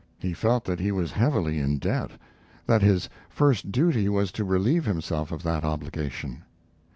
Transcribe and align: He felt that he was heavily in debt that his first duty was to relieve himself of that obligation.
He 0.17 0.33
felt 0.33 0.65
that 0.65 0.79
he 0.79 0.91
was 0.91 1.11
heavily 1.11 1.59
in 1.59 1.77
debt 1.77 2.09
that 2.65 2.81
his 2.81 3.07
first 3.29 3.71
duty 3.71 4.09
was 4.09 4.31
to 4.31 4.43
relieve 4.43 4.85
himself 4.85 5.31
of 5.31 5.43
that 5.43 5.63
obligation. 5.63 6.41